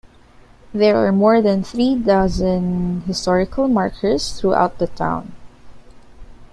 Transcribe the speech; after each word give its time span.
There 0.73 0.97
are 1.05 1.11
more 1.11 1.43
than 1.43 1.61
three 1.63 1.93
dozen 1.95 3.01
historical 3.01 3.67
markers 3.67 4.31
throughout 4.39 4.79
the 4.79 4.87
town. 4.87 5.33